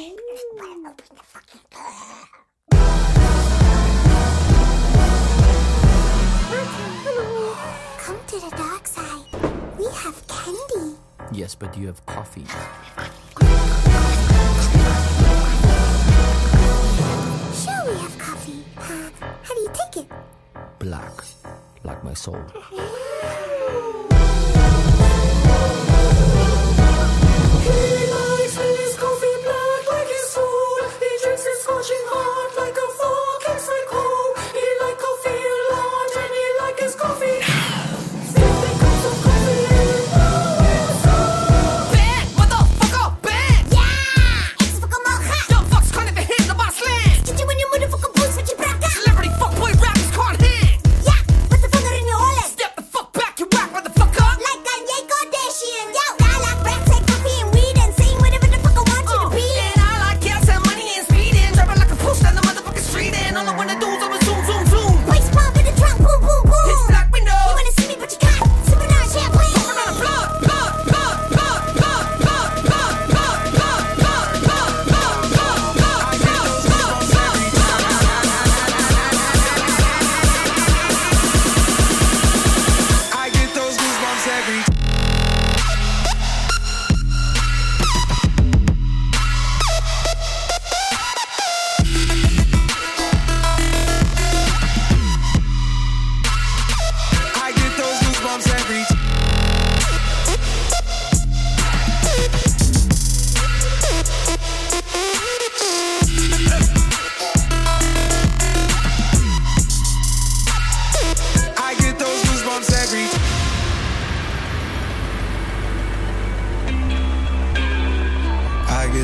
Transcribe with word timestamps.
Come 0.00 0.08
to 8.28 8.40
the 8.40 8.50
dark 8.56 8.86
side. 8.86 9.26
We 9.78 9.84
have 9.84 10.26
candy. 10.26 10.96
Yes, 11.32 11.54
but 11.54 11.76
you 11.76 11.86
have 11.88 12.06
coffee. 12.06 12.46
Sure, 17.60 17.84
we 17.86 17.98
have 18.00 18.18
coffee. 18.18 18.64
Uh, 18.78 19.10
how 19.42 19.54
do 19.54 19.60
you 19.60 19.70
take 19.74 20.04
it? 20.04 20.10
Black, 20.78 21.12
like 21.84 22.02
my 22.02 22.14
soul. 22.14 22.42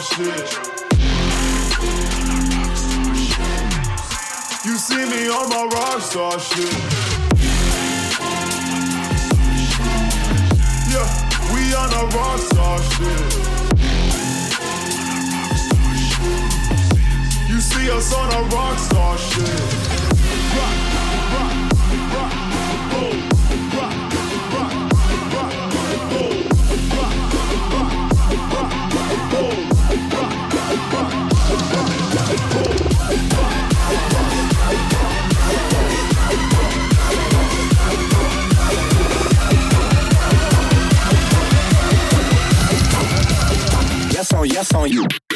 Shit. 0.00 0.58
You 4.64 4.76
see 4.76 4.94
me 4.96 5.28
on 5.28 5.48
my 5.48 5.68
rockstar 5.70 6.38
shit. 6.40 7.07
rock 12.06 12.38
star 12.38 12.78
shit. 12.82 13.34
You 17.48 17.60
see 17.60 17.90
us 17.90 18.14
on 18.14 18.32
a 18.32 18.42
rock 18.54 18.78
star 18.78 19.18
shit. 19.18 19.48
Rock, 20.56 20.76
rock, 21.32 21.52
rock, 22.12 22.32
rock. 22.92 23.37
that's 44.58 44.74
on 44.74 44.90
you. 44.90 45.27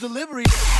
Delivery. 0.00 0.79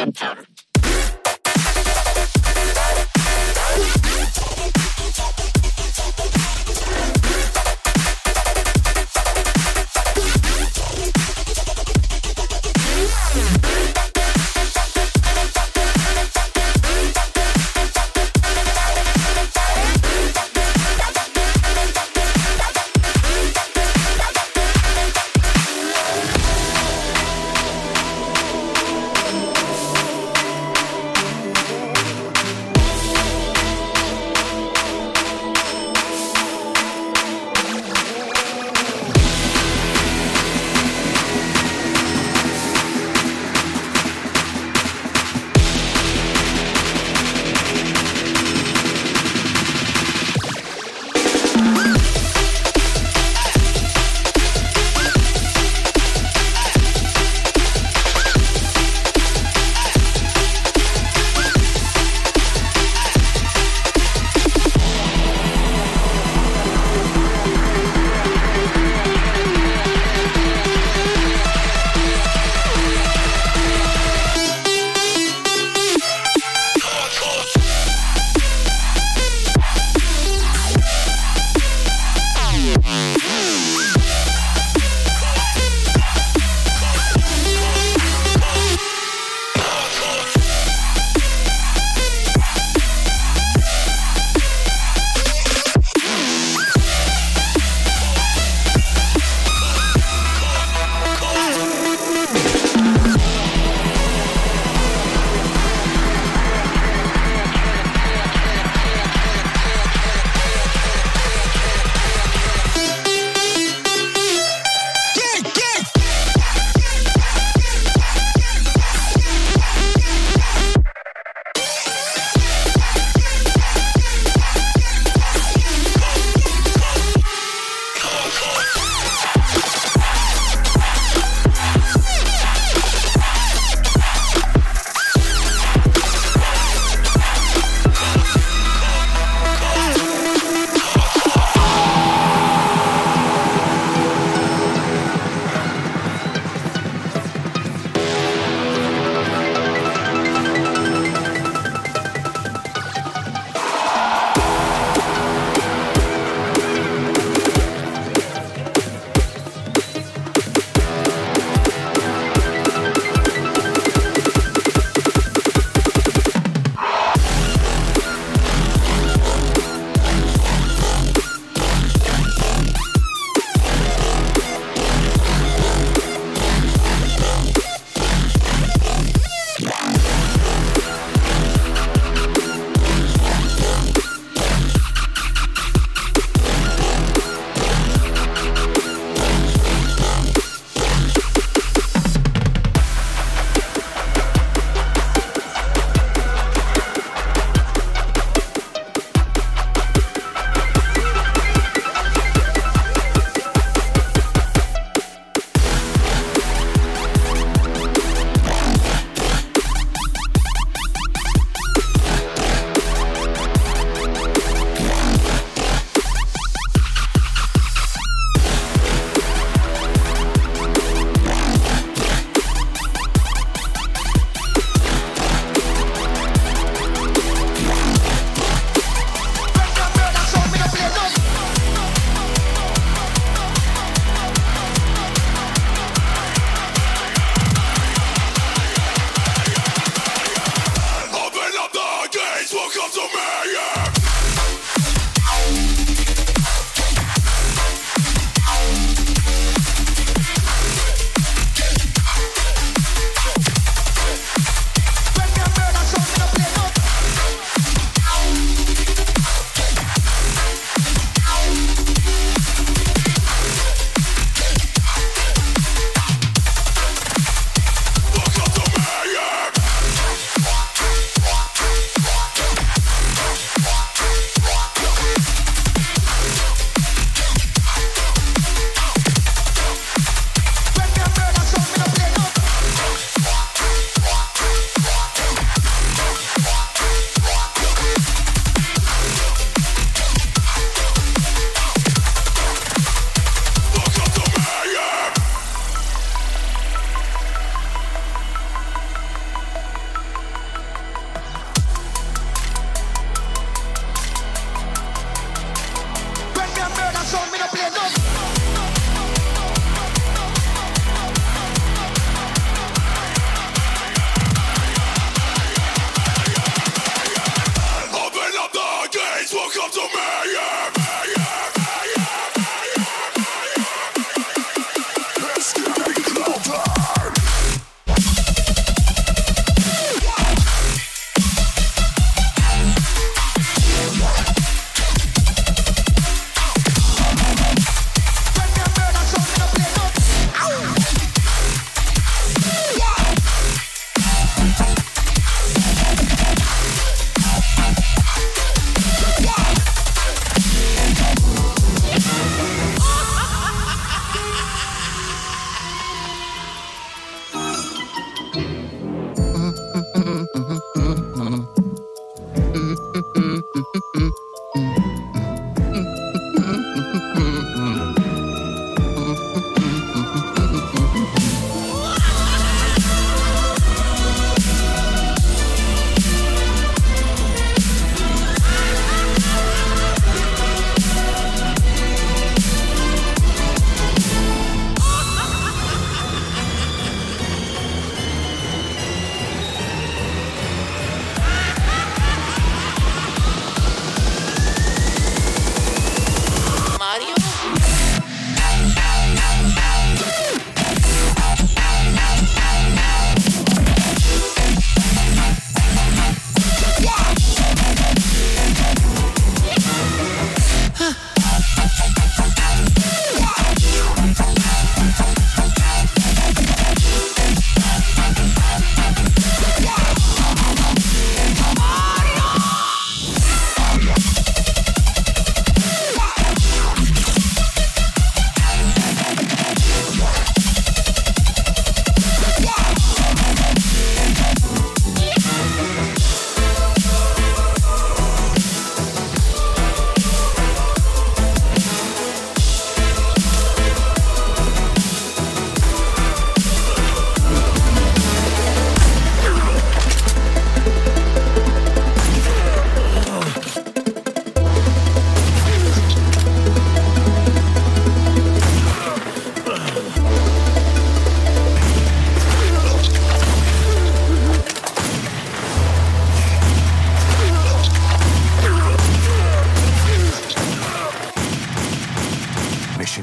Gunpowder. 0.00 0.49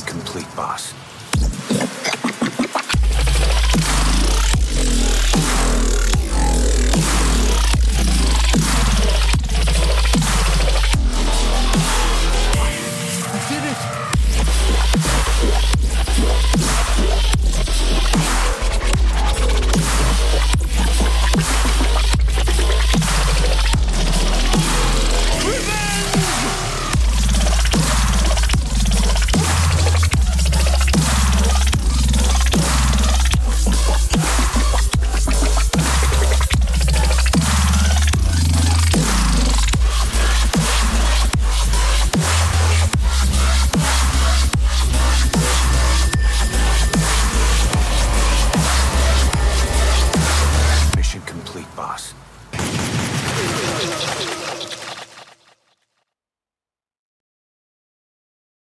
complete, 0.08 0.48
boss. 0.56 0.94